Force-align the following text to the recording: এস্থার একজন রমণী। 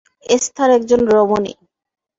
এস্থার 0.35 0.69
একজন 0.77 1.01
রমণী। 1.11 1.53